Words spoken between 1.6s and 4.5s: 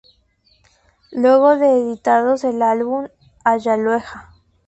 editados el álbum "Hallelujah!